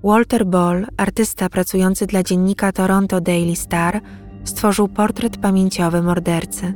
Walter 0.04 0.46
Ball, 0.46 0.86
artysta 0.98 1.50
pracujący 1.50 2.06
dla 2.06 2.24
dziennika 2.24 2.72
Toronto 2.72 3.22
Daily 3.22 3.56
Star, 3.56 4.02
stworzył 4.44 4.88
portret 4.88 5.38
pamięciowy 5.38 6.02
mordercy. 6.02 6.74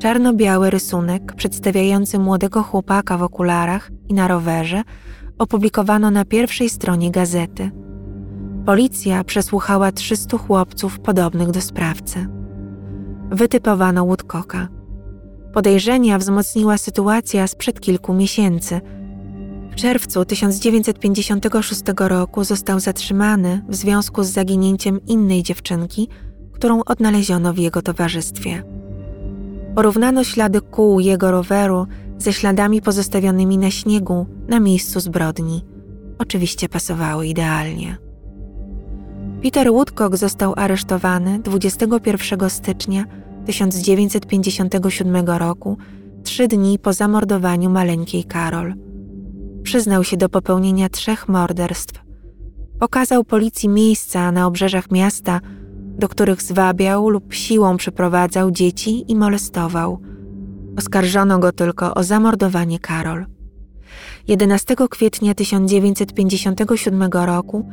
Czarno-biały 0.00 0.70
rysunek 0.70 1.32
przedstawiający 1.32 2.18
młodego 2.18 2.62
chłopaka 2.62 3.18
w 3.18 3.22
okularach 3.22 3.90
i 4.08 4.14
na 4.14 4.28
rowerze 4.28 4.82
opublikowano 5.38 6.10
na 6.10 6.24
pierwszej 6.24 6.68
stronie 6.68 7.10
gazety. 7.10 7.70
Policja 8.66 9.24
przesłuchała 9.24 9.92
300 9.92 10.38
chłopców 10.38 10.98
podobnych 10.98 11.50
do 11.50 11.60
sprawcy. 11.60 12.26
Wytypowano 13.30 14.06
Woodcocka– 14.06 14.68
Podejrzenia 15.52 16.18
wzmocniła 16.18 16.78
sytuacja 16.78 17.46
sprzed 17.46 17.80
kilku 17.80 18.14
miesięcy. 18.14 18.80
W 19.70 19.74
czerwcu 19.74 20.24
1956 20.24 21.82
roku 21.96 22.44
został 22.44 22.80
zatrzymany 22.80 23.64
w 23.68 23.74
związku 23.74 24.24
z 24.24 24.28
zaginięciem 24.28 25.00
innej 25.06 25.42
dziewczynki, 25.42 26.08
którą 26.52 26.80
odnaleziono 26.84 27.52
w 27.52 27.58
jego 27.58 27.82
towarzystwie. 27.82 28.62
Porównano 29.74 30.24
ślady 30.24 30.60
kół 30.60 31.00
jego 31.00 31.30
roweru 31.30 31.86
ze 32.18 32.32
śladami 32.32 32.82
pozostawionymi 32.82 33.58
na 33.58 33.70
śniegu 33.70 34.26
na 34.48 34.60
miejscu 34.60 35.00
zbrodni. 35.00 35.64
Oczywiście 36.18 36.68
pasowały 36.68 37.26
idealnie. 37.26 37.96
Peter 39.42 39.72
Woodcock 39.72 40.16
został 40.16 40.54
aresztowany 40.56 41.38
21 41.38 42.50
stycznia 42.50 43.04
1957 43.46 45.26
roku, 45.26 45.76
trzy 46.24 46.48
dni 46.48 46.78
po 46.78 46.92
zamordowaniu 46.92 47.70
maleńkiej 47.70 48.24
Karol. 48.24 48.74
Przyznał 49.62 50.04
się 50.04 50.16
do 50.16 50.28
popełnienia 50.28 50.88
trzech 50.88 51.28
morderstw. 51.28 52.02
Pokazał 52.78 53.24
policji 53.24 53.68
miejsca 53.68 54.32
na 54.32 54.46
obrzeżach 54.46 54.90
miasta, 54.90 55.40
do 55.98 56.08
których 56.08 56.42
zwabiał 56.42 57.08
lub 57.08 57.34
siłą 57.34 57.76
przyprowadzał 57.76 58.50
dzieci 58.50 59.12
i 59.12 59.16
molestował. 59.16 60.00
Oskarżono 60.78 61.38
go 61.38 61.52
tylko 61.52 61.94
o 61.94 62.02
zamordowanie 62.02 62.78
Karol. 62.78 63.26
11 64.28 64.76
kwietnia 64.90 65.34
1957 65.34 67.02
roku, 67.12 67.68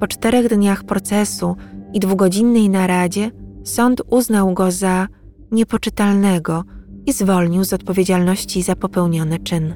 po 0.00 0.06
czterech 0.06 0.48
dniach 0.48 0.84
procesu 0.84 1.56
i 1.92 2.00
dwugodzinnej 2.00 2.70
naradzie, 2.70 3.30
sąd 3.64 4.02
uznał 4.10 4.54
go 4.54 4.70
za 4.70 5.08
niepoczytalnego 5.52 6.64
i 7.06 7.12
zwolnił 7.12 7.64
z 7.64 7.72
odpowiedzialności 7.72 8.62
za 8.62 8.76
popełniony 8.76 9.38
czyn. 9.38 9.74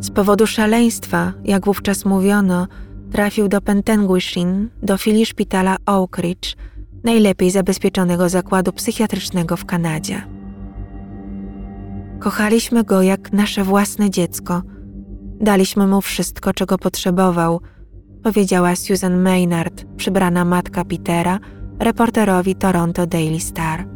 Z 0.00 0.10
powodu 0.10 0.46
szaleństwa, 0.46 1.32
jak 1.44 1.64
wówczas 1.64 2.04
mówiono, 2.04 2.66
trafił 3.12 3.48
do 3.48 3.60
Pentenguishin, 3.60 4.68
do 4.82 4.96
filii 4.96 5.26
szpitala 5.26 5.76
Oak 5.86 6.18
Ridge, 6.18 6.56
najlepiej 7.04 7.50
zabezpieczonego 7.50 8.28
zakładu 8.28 8.72
psychiatrycznego 8.72 9.56
w 9.56 9.64
Kanadzie. 9.64 10.22
Kochaliśmy 12.18 12.84
go 12.84 13.02
jak 13.02 13.32
nasze 13.32 13.64
własne 13.64 14.10
dziecko. 14.10 14.62
Daliśmy 15.40 15.86
mu 15.86 16.00
wszystko, 16.00 16.52
czego 16.52 16.78
potrzebował, 16.78 17.60
powiedziała 18.22 18.76
Susan 18.76 19.22
Maynard, 19.22 19.84
przybrana 19.96 20.44
matka 20.44 20.84
Petera, 20.84 21.38
reporterowi 21.78 22.54
Toronto 22.54 23.06
Daily 23.06 23.40
Star. 23.40 23.88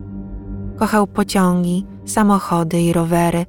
Kochał 0.77 1.07
pociągi, 1.07 1.87
samochody 2.05 2.83
i 2.83 2.93
rowery, 2.93 3.47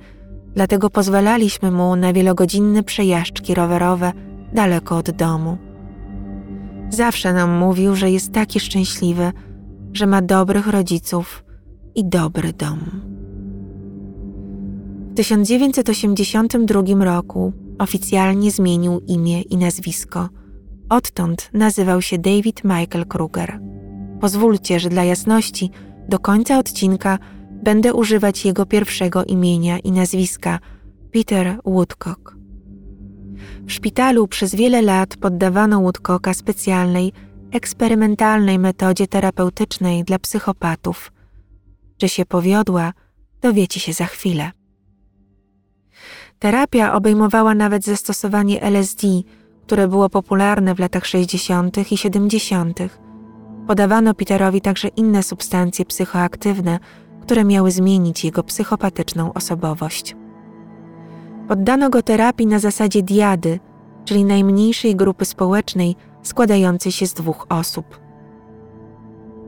dlatego 0.55 0.89
pozwalaliśmy 0.89 1.71
mu 1.71 1.95
na 1.95 2.13
wielogodzinne 2.13 2.83
przejażdżki 2.83 3.55
rowerowe 3.55 4.11
daleko 4.53 4.97
od 4.97 5.11
domu. 5.11 5.57
Zawsze 6.89 7.33
nam 7.33 7.51
mówił, 7.51 7.95
że 7.95 8.11
jest 8.11 8.31
taki 8.31 8.59
szczęśliwy, 8.59 9.31
że 9.93 10.07
ma 10.07 10.21
dobrych 10.21 10.67
rodziców 10.67 11.43
i 11.95 12.05
dobry 12.05 12.53
dom. 12.53 12.79
W 15.11 15.15
1982 15.15 17.05
roku 17.05 17.53
oficjalnie 17.79 18.51
zmienił 18.51 19.01
imię 19.07 19.41
i 19.41 19.57
nazwisko. 19.57 20.29
Odtąd 20.89 21.49
nazywał 21.53 22.01
się 22.01 22.17
David 22.17 22.63
Michael 22.63 23.05
Kruger. 23.05 23.59
Pozwólcie, 24.21 24.79
że 24.79 24.89
dla 24.89 25.03
jasności 25.03 25.69
do 26.09 26.19
końca 26.19 26.59
odcinka 26.59 27.19
będę 27.63 27.93
używać 27.93 28.45
jego 28.45 28.65
pierwszego 28.65 29.23
imienia 29.23 29.79
i 29.79 29.91
nazwiska 29.91 30.59
Peter 31.11 31.59
Woodcock. 31.65 32.40
W 33.65 33.71
szpitalu 33.71 34.27
przez 34.27 34.55
wiele 34.55 34.81
lat 34.81 35.17
poddawano 35.17 35.81
Woodcocka 35.81 36.33
specjalnej, 36.33 37.13
eksperymentalnej 37.51 38.59
metodzie 38.59 39.07
terapeutycznej 39.07 40.03
dla 40.03 40.19
psychopatów. 40.19 41.11
Czy 41.97 42.09
się 42.09 42.25
powiodła, 42.25 42.93
dowiecie 43.41 43.79
się 43.79 43.93
za 43.93 44.05
chwilę. 44.05 44.51
Terapia 46.39 46.93
obejmowała 46.93 47.55
nawet 47.55 47.83
zastosowanie 47.83 48.61
LSD, 48.61 49.07
które 49.65 49.87
było 49.87 50.09
popularne 50.09 50.75
w 50.75 50.79
latach 50.79 51.05
60. 51.05 51.91
i 51.91 51.97
70. 51.97 52.79
Podawano 53.67 54.13
Peterowi 54.13 54.61
także 54.61 54.87
inne 54.87 55.23
substancje 55.23 55.85
psychoaktywne, 55.85 56.79
które 57.21 57.45
miały 57.45 57.71
zmienić 57.71 58.23
jego 58.23 58.43
psychopatyczną 58.43 59.33
osobowość. 59.33 60.15
Poddano 61.51 61.89
go 61.89 62.01
terapii 62.01 62.47
na 62.47 62.59
zasadzie 62.59 63.03
diady, 63.03 63.59
czyli 64.05 64.25
najmniejszej 64.25 64.95
grupy 64.95 65.25
społecznej 65.25 65.95
składającej 66.23 66.91
się 66.91 67.07
z 67.07 67.13
dwóch 67.13 67.45
osób. 67.49 67.99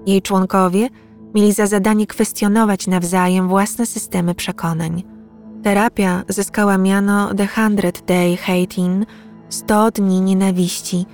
Jej 0.05 0.21
członkowie 0.21 0.89
mieli 1.35 1.53
za 1.53 1.67
zadanie 1.67 2.07
kwestionować 2.07 2.87
nawzajem 2.87 3.47
własne 3.47 3.85
systemy 3.85 4.35
przekonań. 4.35 5.03
Terapia 5.63 6.23
zyskała 6.29 6.77
miano 6.77 7.33
The 7.33 7.47
Hundred 7.47 8.05
Day 8.05 8.37
Hating 8.37 9.05
100 9.49 9.91
dni 9.91 10.21
nienawiści, 10.21 11.05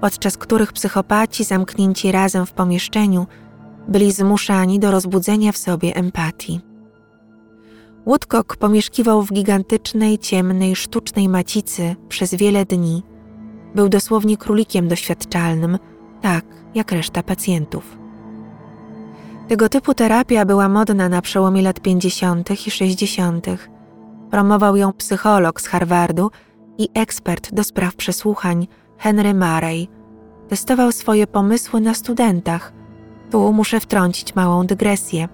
podczas 0.00 0.36
których 0.36 0.72
psychopaci 0.72 1.44
zamknięci 1.44 2.12
razem 2.12 2.46
w 2.46 2.52
pomieszczeniu 2.52 3.26
byli 3.88 4.12
zmuszani 4.12 4.78
do 4.78 4.90
rozbudzenia 4.90 5.52
w 5.52 5.58
sobie 5.58 5.96
empatii. 5.96 6.75
Woodcock 8.06 8.56
pomieszkiwał 8.56 9.22
w 9.22 9.32
gigantycznej, 9.32 10.18
ciemnej, 10.18 10.76
sztucznej 10.76 11.28
macicy 11.28 11.96
przez 12.08 12.34
wiele 12.34 12.64
dni. 12.64 13.02
Był 13.74 13.88
dosłownie 13.88 14.36
królikiem 14.36 14.88
doświadczalnym, 14.88 15.78
tak 16.22 16.44
jak 16.74 16.92
reszta 16.92 17.22
pacjentów. 17.22 17.98
Tego 19.48 19.68
typu 19.68 19.94
terapia 19.94 20.44
była 20.44 20.68
modna 20.68 21.08
na 21.08 21.22
przełomie 21.22 21.62
lat 21.62 21.80
50. 21.80 22.66
i 22.66 22.70
60. 22.70 23.46
Promował 24.30 24.76
ją 24.76 24.92
psycholog 24.92 25.60
z 25.60 25.66
Harvardu 25.66 26.30
i 26.78 26.88
ekspert 26.94 27.54
do 27.54 27.64
spraw 27.64 27.94
przesłuchań 27.94 28.66
Henry 28.98 29.34
Murray. 29.34 29.88
Testował 30.48 30.92
swoje 30.92 31.26
pomysły 31.26 31.80
na 31.80 31.94
studentach. 31.94 32.72
Tu 33.30 33.52
muszę 33.52 33.80
wtrącić 33.80 34.34
małą 34.34 34.66
dygresję. 34.66 35.28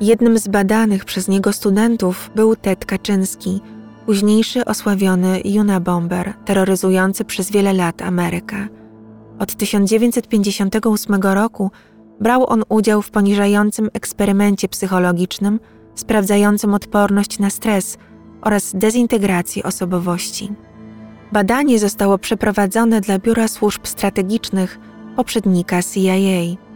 Jednym 0.00 0.38
z 0.38 0.48
badanych 0.48 1.04
przez 1.04 1.28
niego 1.28 1.52
studentów 1.52 2.30
był 2.34 2.56
Ted 2.56 2.84
Kaczynski, 2.84 3.60
późniejszy 4.06 4.64
osławiony 4.64 5.42
Unabomber, 5.60 6.34
terroryzujący 6.44 7.24
przez 7.24 7.50
wiele 7.50 7.72
lat 7.72 8.02
Amerykę. 8.02 8.68
Od 9.38 9.54
1958 9.54 11.22
roku 11.22 11.70
brał 12.20 12.46
on 12.46 12.64
udział 12.68 13.02
w 13.02 13.10
poniżającym 13.10 13.88
eksperymencie 13.92 14.68
psychologicznym 14.68 15.60
sprawdzającym 15.94 16.74
odporność 16.74 17.38
na 17.38 17.50
stres 17.50 17.98
oraz 18.40 18.72
dezintegrację 18.74 19.62
osobowości. 19.62 20.52
Badanie 21.32 21.78
zostało 21.78 22.18
przeprowadzone 22.18 23.00
dla 23.00 23.18
Biura 23.18 23.48
Służb 23.48 23.86
Strategicznych 23.86 24.78
poprzednika 25.16 25.82
CIA. 25.82 26.67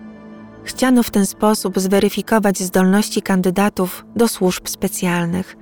Chciano 0.64 1.02
w 1.02 1.11
ten 1.11 1.26
sposób 1.26 1.78
zweryfikować 1.78 2.61
zdolności 2.61 3.23
kandydatów 3.23 4.04
do 4.16 4.28
służb 4.28 4.69
specjalnych. 4.69 5.57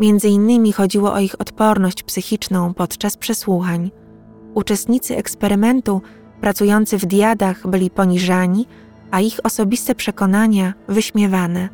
Między 0.00 0.28
innymi 0.28 0.72
chodziło 0.72 1.12
o 1.12 1.18
ich 1.18 1.40
odporność 1.40 2.02
psychiczną 2.02 2.74
podczas 2.74 3.16
przesłuchań. 3.16 3.90
Uczestnicy 4.54 5.16
eksperymentu 5.16 6.02
pracujący 6.40 6.98
w 6.98 7.06
diadach 7.06 7.66
byli 7.66 7.90
poniżani, 7.90 8.66
a 9.10 9.20
ich 9.20 9.40
osobiste 9.44 9.94
przekonania 9.94 10.74
wyśmiewane. 10.88 11.68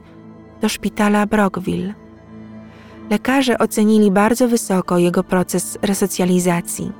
do 0.61 0.69
szpitala 0.69 1.25
Brockville 1.25 2.04
Lekarze 3.09 3.57
ocenili 3.57 4.11
bardzo 4.11 4.47
wysoko 4.47 4.97
jego 4.97 5.23
proces 5.23 5.77
resocjalizacji. 5.81 6.91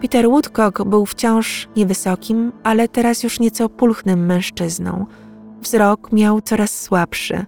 Peter 0.00 0.28
Woodcock 0.28 0.84
był 0.84 1.06
wciąż 1.06 1.68
niewysokim, 1.76 2.52
ale 2.62 2.88
teraz 2.88 3.22
już 3.22 3.40
nieco 3.40 3.68
pulchnym 3.68 4.26
mężczyzną. 4.26 5.06
Wzrok 5.62 6.12
miał 6.12 6.40
coraz 6.40 6.80
słabszy, 6.80 7.46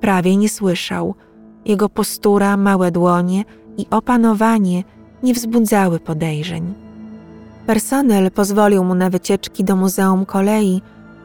prawie 0.00 0.36
nie 0.36 0.48
słyszał. 0.48 1.14
Jego 1.64 1.88
postura, 1.88 2.56
małe 2.56 2.90
dłonie 2.90 3.44
i 3.76 3.86
opanowanie 3.90 4.84
nie 5.22 5.34
wzbudzały 5.34 6.00
podejrzeń. 6.00 6.74
Personel 7.66 8.30
pozwolił 8.30 8.84
mu 8.84 8.94
na 8.94 9.10
wycieczki 9.10 9.64
do 9.64 9.76
Muzeum 9.76 10.26
Kolei, 10.26 10.82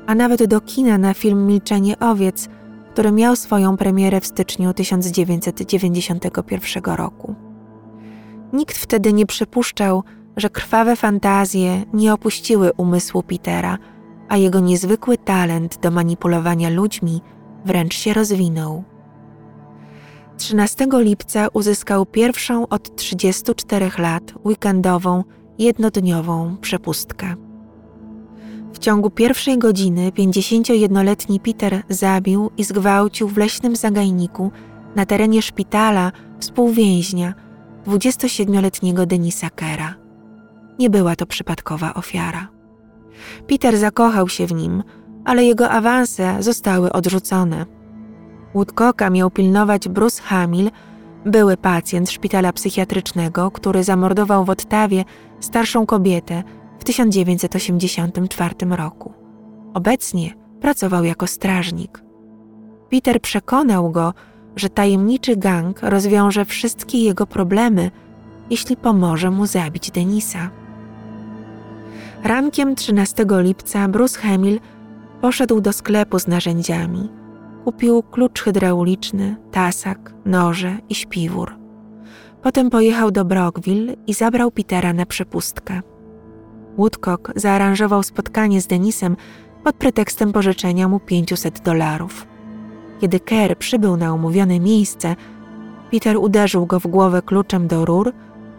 a 0.07 0.15
nawet 0.15 0.45
do 0.45 0.61
kina 0.61 0.97
na 0.97 1.13
film 1.13 1.47
Milczenie 1.47 1.99
Owiec– 1.99 2.49
który 2.93 3.11
miał 3.11 3.35
swoją 3.35 3.77
premierę 3.77 4.21
w 4.21 4.25
styczniu 4.25 4.73
1991 4.73 6.83
roku. 6.83 7.35
Nikt 8.53 8.77
wtedy 8.77 9.13
nie 9.13 9.25
przypuszczał, 9.25 10.03
że 10.37 10.49
krwawe 10.49 10.95
fantazje 10.95 11.83
nie 11.93 12.13
opuściły 12.13 12.71
umysłu 12.77 13.23
Petera, 13.23 13.77
a 14.29 14.37
jego 14.37 14.59
niezwykły 14.59 15.17
talent 15.17 15.79
do 15.79 15.91
manipulowania 15.91 16.69
ludźmi 16.69 17.21
wręcz 17.65 17.93
się 17.93 18.13
rozwinął. 18.13 18.83
13 20.37 20.87
lipca 20.91 21.47
uzyskał 21.53 22.05
pierwszą 22.05 22.67
od 22.67 22.95
34 22.95 23.91
lat 23.97 24.33
weekendową, 24.45 25.23
jednodniową 25.59 26.57
przepustkę. 26.61 27.35
Ciągu 28.83 29.09
pierwszej 29.09 29.57
godziny 29.57 30.11
51-letni 30.11 31.39
Peter 31.39 31.83
zabił 31.89 32.51
i 32.57 32.63
zgwałcił 32.63 33.27
w 33.27 33.37
leśnym 33.37 33.75
zagajniku 33.75 34.51
na 34.95 35.05
terenie 35.05 35.41
szpitala 35.41 36.11
współwięźnia 36.39 37.33
27-letniego 37.87 39.05
Denisa 39.05 39.49
Kera. 39.49 39.95
Nie 40.79 40.89
była 40.89 41.15
to 41.15 41.25
przypadkowa 41.25 41.93
ofiara. 41.93 42.47
Peter 43.47 43.77
zakochał 43.77 44.29
się 44.29 44.47
w 44.47 44.53
nim, 44.53 44.83
ale 45.25 45.45
jego 45.45 45.69
awanse 45.69 46.37
zostały 46.39 46.91
odrzucone. 46.91 47.65
Woodcocka 48.55 49.09
miał 49.09 49.31
pilnować 49.31 49.89
Bruce 49.89 50.21
Hamill, 50.21 50.71
były 51.25 51.57
pacjent 51.57 52.11
szpitala 52.11 52.53
psychiatrycznego, 52.53 53.51
który 53.51 53.83
zamordował 53.83 54.45
w 54.45 54.49
Ottawie 54.49 55.05
starszą 55.39 55.85
kobietę 55.85 56.43
w 56.83 56.85
1984 56.85 58.55
roku. 58.69 59.13
Obecnie 59.73 60.33
pracował 60.61 61.03
jako 61.03 61.27
strażnik. 61.27 62.03
Peter 62.89 63.21
przekonał 63.21 63.91
go, 63.91 64.13
że 64.55 64.69
tajemniczy 64.69 65.35
gang 65.35 65.79
rozwiąże 65.81 66.45
wszystkie 66.45 67.03
jego 67.03 67.27
problemy, 67.27 67.91
jeśli 68.49 68.77
pomoże 68.77 69.31
mu 69.31 69.45
zabić 69.45 69.91
Denisa. 69.91 70.49
Rankiem 72.23 72.75
13 72.75 73.25
lipca 73.29 73.87
Bruce 73.87 74.19
Hemil 74.19 74.59
poszedł 75.21 75.61
do 75.61 75.73
sklepu 75.73 76.19
z 76.19 76.27
narzędziami. 76.27 77.09
Kupił 77.63 78.03
klucz 78.03 78.41
hydrauliczny, 78.41 79.35
tasak, 79.51 80.13
noże 80.25 80.77
i 80.89 80.95
śpiwór. 80.95 81.55
Potem 82.41 82.69
pojechał 82.69 83.11
do 83.11 83.25
Brockville 83.25 83.95
i 84.07 84.13
zabrał 84.13 84.51
Petera 84.51 84.93
na 84.93 85.05
przepustkę. 85.05 85.92
Woodcock 86.77 87.31
zaaranżował 87.35 88.03
spotkanie 88.03 88.61
z 88.61 88.67
Denisem 88.67 89.17
pod 89.63 89.75
pretekstem 89.75 90.33
pożyczenia 90.33 90.87
mu 90.87 90.99
500 90.99 91.59
dolarów. 91.59 92.27
Kiedy 93.01 93.19
Kerr 93.19 93.57
przybył 93.57 93.97
na 93.97 94.13
umówione 94.13 94.59
miejsce, 94.59 95.15
Peter 95.91 96.17
uderzył 96.17 96.65
go 96.65 96.79
w 96.79 96.87
głowę 96.87 97.21
kluczem 97.21 97.67
do 97.67 97.85
rur 97.85 98.13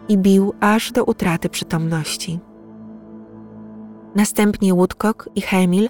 i 0.07 0.17
bił 0.17 0.53
aż 0.59 0.91
do 0.91 1.03
utraty 1.03 1.49
przytomności. 1.49 2.39
Następnie 4.15 4.73
Woodcock 4.73 5.29
i 5.35 5.41
Hemil 5.41 5.89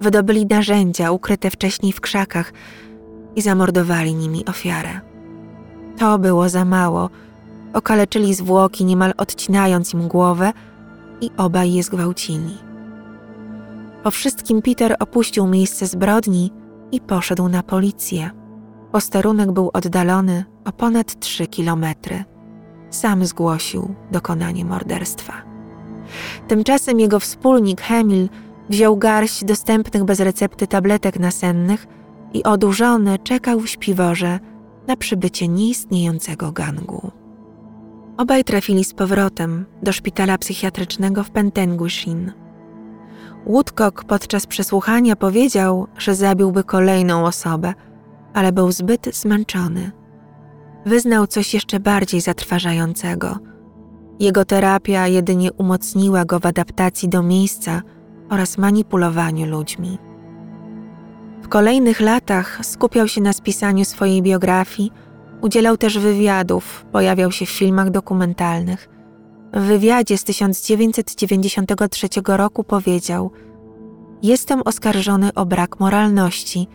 wydobyli 0.00 0.46
narzędzia 0.46 1.10
ukryte 1.10 1.50
wcześniej 1.50 1.92
w 1.92 2.00
krzakach 2.00 2.52
i 3.36 3.42
zamordowali 3.42 4.14
nimi 4.14 4.46
ofiarę. 4.46 5.00
To 5.98 6.18
było 6.18 6.48
za 6.48 6.64
mało. 6.64 7.10
Okaleczyli 7.72 8.34
zwłoki, 8.34 8.84
niemal 8.84 9.14
odcinając 9.16 9.94
im 9.94 10.08
głowę 10.08 10.52
i 11.20 11.30
obaj 11.36 11.72
je 11.72 11.82
zgwałcili. 11.82 12.58
Po 14.02 14.10
wszystkim 14.10 14.62
Peter 14.62 14.96
opuścił 15.00 15.46
miejsce 15.46 15.86
zbrodni 15.86 16.52
i 16.92 17.00
poszedł 17.00 17.48
na 17.48 17.62
policję. 17.62 18.30
Posterunek 18.92 19.52
był 19.52 19.70
oddalony 19.72 20.44
o 20.64 20.72
ponad 20.72 21.20
trzy 21.20 21.46
kilometry. 21.46 22.24
Sam 22.90 23.24
zgłosił 23.24 23.94
dokonanie 24.12 24.64
morderstwa. 24.64 25.32
Tymczasem 26.48 27.00
jego 27.00 27.20
wspólnik 27.20 27.80
Hemil 27.80 28.28
wziął 28.70 28.96
garść 28.96 29.44
dostępnych 29.44 30.04
bez 30.04 30.20
recepty 30.20 30.66
tabletek 30.66 31.18
nasennych 31.18 31.86
i 32.32 32.44
odurzony 32.44 33.18
czekał 33.18 33.60
w 33.60 33.68
śpiworze 33.68 34.40
na 34.86 34.96
przybycie 34.96 35.48
nieistniejącego 35.48 36.52
gangu. 36.52 37.10
Obaj 38.18 38.44
trafili 38.44 38.84
z 38.84 38.94
powrotem 38.94 39.66
do 39.82 39.92
szpitala 39.92 40.38
psychiatrycznego 40.38 41.24
w 41.24 41.30
Pentenguishin. 41.30 42.32
Woodcock 43.46 44.04
podczas 44.04 44.46
przesłuchania 44.46 45.16
powiedział, 45.16 45.86
że 45.98 46.14
zabiłby 46.14 46.64
kolejną 46.64 47.26
osobę, 47.26 47.74
ale 48.34 48.52
był 48.52 48.72
zbyt 48.72 49.16
zmęczony. 49.16 49.90
Wyznał 50.86 51.26
coś 51.26 51.54
jeszcze 51.54 51.80
bardziej 51.80 52.20
zatrważającego. 52.20 53.38
Jego 54.20 54.44
terapia 54.44 55.06
jedynie 55.06 55.52
umocniła 55.52 56.24
go 56.24 56.38
w 56.38 56.46
adaptacji 56.46 57.08
do 57.08 57.22
miejsca 57.22 57.82
oraz 58.30 58.58
manipulowaniu 58.58 59.46
ludźmi. 59.46 59.98
W 61.42 61.48
kolejnych 61.48 62.00
latach 62.00 62.58
skupiał 62.62 63.08
się 63.08 63.20
na 63.20 63.32
spisaniu 63.32 63.84
swojej 63.84 64.22
biografii, 64.22 64.92
udzielał 65.40 65.76
też 65.76 65.98
wywiadów, 65.98 66.86
pojawiał 66.92 67.32
się 67.32 67.46
w 67.46 67.50
filmach 67.50 67.90
dokumentalnych– 67.90 68.88
w 69.52 69.60
wywiadzie 69.60 70.18
z 70.18 70.24
1993 70.24 72.08
roku 72.26 72.64
powiedział: 72.64 73.30
Jestem 74.22 74.62
oskarżony 74.64 75.34
o 75.34 75.46
brak 75.46 75.80
moralności, 75.80 76.66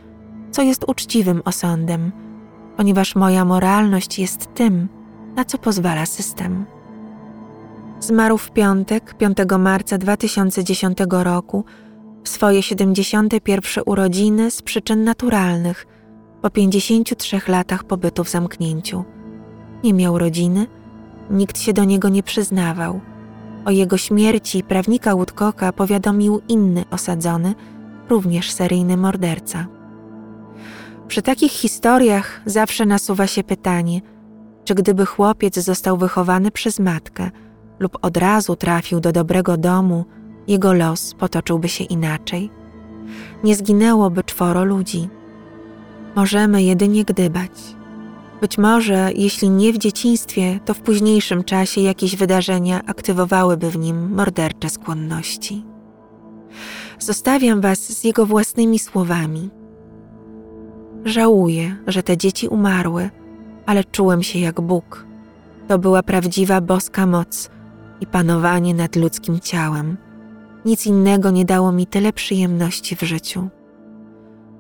co 0.52 0.62
jest 0.62 0.86
uczciwym 0.88 1.42
osądem, 1.46 2.12
ponieważ 2.78 3.16
moja 3.16 3.46
moralność 3.46 4.20
jest 4.20 4.54
tym, 4.54 4.88
na 5.36 5.46
co 5.46 5.58
pozwala 5.58 6.06
system. 6.06 6.66
Zmarł 8.00 8.38
w 8.38 8.52
piątek, 8.52 9.14
5 9.14 9.38
marca 9.60 9.98
2010 9.98 10.98
roku, 11.10 11.66
w 12.24 12.30
swoje 12.30 12.64
71 12.64 13.84
urodziny 13.86 14.52
z 14.52 14.62
przyczyn 14.62 15.04
naturalnych, 15.04 15.88
po 16.44 16.50
53 16.50 17.42
latach 17.48 17.84
pobytu 17.84 18.24
w 18.24 18.30
zamknięciu. 18.30 19.04
Nie 19.84 19.94
miał 19.94 20.18
rodziny 20.18 20.68
Nikt 21.30 21.60
się 21.60 21.74
do 21.74 21.84
niego 21.84 22.10
nie 22.10 22.24
przyznawał. 22.24 23.02
O 23.66 23.72
jego 23.72 23.98
śmierci 23.98 24.64
prawnika 24.64 25.16
Woodcocka 25.16 25.74
powiadomił 25.74 26.42
inny 26.48 26.86
osadzony, 26.92 27.56
również 28.10 28.52
seryjny 28.52 28.98
morderca. 28.98 29.68
Przy 31.08 31.22
takich 31.22 31.52
historiach 31.52 32.42
zawsze 32.46 32.86
nasuwa 32.86 33.28
się 33.28 33.44
pytanie, 33.44 34.02
czy 34.64 34.76
gdyby 34.76 35.06
chłopiec 35.06 35.60
został 35.60 35.98
wychowany 35.98 36.52
przez 36.52 36.80
matkę 36.80 37.32
lub 37.80 37.98
od 38.02 38.18
razu 38.18 38.56
trafił 38.56 39.00
do 39.00 39.12
dobrego 39.12 39.58
domu, 39.58 40.06
jego 40.48 40.74
los 40.74 41.14
potoczyłby 41.14 41.70
się 41.70 41.84
inaczej. 41.84 42.50
Nie 43.44 43.56
zginęłoby 43.56 44.24
czworo 44.24 44.64
ludzi. 44.64 45.10
Możemy 46.16 46.64
jedynie 46.64 47.04
gdybać. 47.04 47.52
Być 48.42 48.58
może, 48.58 49.10
jeśli 49.16 49.50
nie 49.50 49.74
w 49.74 49.78
dzieciństwie, 49.78 50.60
to 50.66 50.74
w 50.74 50.80
późniejszym 50.80 51.44
czasie 51.44 51.82
jakieś 51.82 52.16
wydarzenia 52.16 52.82
aktywowałyby 52.86 53.70
w 53.70 53.78
nim 53.78 54.14
mordercze 54.16 54.70
skłonności. 54.70 55.66
Zostawiam 57.00 57.62
Was 57.62 57.80
z 57.80 58.04
jego 58.04 58.26
własnymi 58.26 58.80
słowami. 58.80 59.50
Żałuję, 61.06 61.76
że 61.88 62.04
te 62.04 62.18
dzieci 62.18 62.48
umarły, 62.48 63.10
ale 63.66 63.84
czułem 63.84 64.24
się 64.24 64.40
jak 64.40 64.62
Bóg. 64.62 65.06
To 65.68 65.80
była 65.80 66.04
prawdziwa 66.04 66.62
boska 66.62 67.06
moc 67.06 67.50
i 68.02 68.08
panowanie 68.08 68.74
nad 68.74 68.96
ludzkim 68.96 69.40
ciałem. 69.40 69.98
Nic 70.66 70.86
innego 70.86 71.32
nie 71.32 71.46
dało 71.46 71.72
mi 71.72 71.88
tyle 71.88 72.14
przyjemności 72.14 72.96
w 72.96 73.02
życiu. 73.02 73.50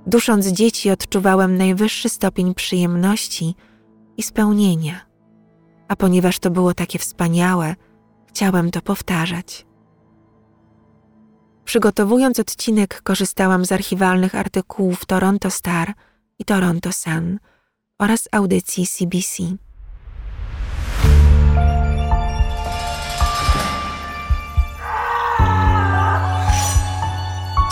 Dusząc 0.08 0.48
dzieci, 0.48 0.92
odczuwałem 0.92 1.58
najwyższy 1.58 2.10
stopień 2.10 2.54
przyjemności 2.54 3.56
i 4.18 4.24
spełnienia. 4.24 5.06
A 5.88 5.96
ponieważ 5.96 6.39
to 6.39 6.52
było 6.52 6.74
takie 6.74 7.00
wspaniałe, 7.00 7.76
chciałem 8.28 8.72
to 8.72 8.82
powtarzać. 8.82 9.66
Przygotowując 11.66 12.39
odcinek, 12.39 13.02
korzystałam 13.02 13.66
z 13.66 13.72
archiwalnych 13.72 14.36
artykułów 14.36 15.06
Toronto 15.06 15.52
Star 15.52 15.94
i 16.39 16.46
Toronto 16.46 16.92
Sun 16.92 17.39
oraz 18.00 18.28
audycji 18.32 18.88
CBC. 18.88 19.44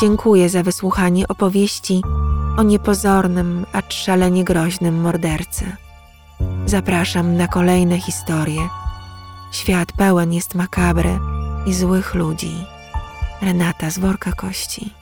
Dziękuję 0.01 0.49
za 0.49 0.63
wysłuchanie 0.63 1.27
opowieści 1.27 2.01
o 2.57 2.63
niepozornym, 2.63 3.65
acz 3.73 3.93
szalenie 3.93 4.43
groźnym 4.43 5.01
mordercy. 5.01 5.75
Zapraszam 6.65 7.37
na 7.37 7.47
kolejne 7.47 7.99
historie. 7.99 8.69
Świat 9.51 9.91
pełen 9.91 10.33
jest 10.33 10.55
makabry 10.55 11.19
i 11.65 11.73
złych 11.73 12.15
ludzi. 12.15 12.65
Renata 13.41 13.89
z 13.89 13.99
worka 13.99 14.31
kości. 14.31 15.00